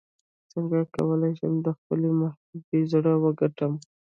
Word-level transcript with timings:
څنګه 0.51 0.79
کولی 0.95 1.31
شم 1.39 1.53
د 1.65 1.67
خپلې 1.77 2.09
محبوبې 2.19 2.79
زړه 2.91 3.13
وګټم 3.23 3.73